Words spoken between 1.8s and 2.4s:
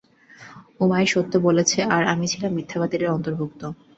আর আমি